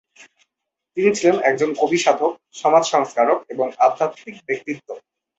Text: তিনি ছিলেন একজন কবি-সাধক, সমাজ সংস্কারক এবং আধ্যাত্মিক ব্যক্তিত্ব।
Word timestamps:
তিনি 0.97 1.09
ছিলেন 1.15 1.37
একজন 1.41 1.69
কবি-সাধক, 1.79 2.31
সমাজ 2.53 2.83
সংস্কারক 2.85 3.39
এবং 3.49 3.67
আধ্যাত্মিক 3.79 4.35
ব্যক্তিত্ব। 4.47 4.87